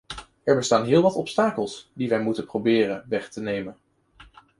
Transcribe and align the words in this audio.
Er 0.43 0.55
bestaan 0.55 0.85
heel 0.85 1.01
wat 1.01 1.15
obstakels 1.15 1.89
die 1.93 2.09
wij 2.09 2.21
moeten 2.21 2.45
proberen 2.45 3.05
weg 3.07 3.29
te 3.29 3.41
nemen. 3.41 3.77